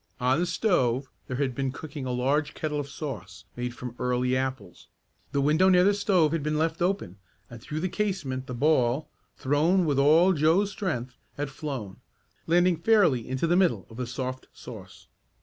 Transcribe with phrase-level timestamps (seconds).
[0.19, 4.35] On the stove there had been cooking a large kettle of sauce made from early
[4.35, 4.87] apples.
[5.31, 7.19] The window near the stove had been left open
[7.51, 11.97] and through the casement the ball, thrown with all Joe's strength, had flown,
[12.47, 15.05] landing fairly into the middle of the soft sauce.